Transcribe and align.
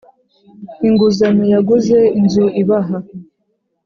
inguzanyo 0.87 1.45
yaguze 1.53 1.97
inzu 2.19 2.45
ibaha 2.61 2.97